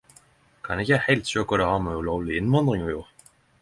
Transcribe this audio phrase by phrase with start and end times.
[0.67, 3.11] Kan ikkje heilt sjå kva det har med ulovleg invandring å gjer.